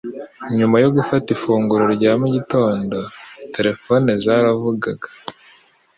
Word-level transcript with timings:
Nyuma 0.57 0.75
yo 0.83 0.89
gufata 0.95 1.27
ifunguro 1.35 1.83
rya 1.95 2.11
mu 2.21 2.27
gitondo 2.35 2.97
terefone 3.55 4.09
zaravugaga 4.23 5.07